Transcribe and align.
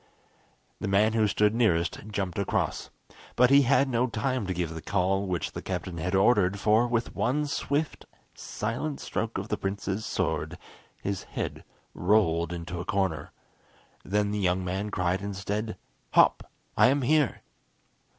The 0.79 0.87
man 0.87 1.13
who 1.13 1.27
stood 1.27 1.53
nearest 1.53 1.99
jumped 2.07 2.39
across, 2.39 2.89
but 3.35 3.51
he 3.51 3.61
had 3.61 3.87
no 3.87 4.07
time 4.07 4.47
to 4.47 4.53
give 4.55 4.71
the 4.73 4.81
call 4.81 5.27
which 5.27 5.51
the 5.51 5.61
captain 5.61 5.99
had 5.99 6.15
ordered, 6.15 6.59
for 6.59 6.87
with 6.87 7.13
one 7.15 7.45
swift, 7.45 8.07
silent 8.33 8.99
stroke 8.99 9.37
of 9.37 9.49
the 9.49 9.57
prince's 9.57 10.03
sword, 10.03 10.57
his 11.03 11.21
head 11.25 11.63
rolled 11.93 12.51
into 12.51 12.79
a 12.79 12.83
corner. 12.83 13.31
Then 14.03 14.31
the 14.31 14.39
young 14.39 14.65
man 14.65 14.89
cried 14.89 15.21
instead, 15.21 15.77
"Hop! 16.13 16.49
I 16.75 16.87
am 16.87 17.03
here." 17.03 17.43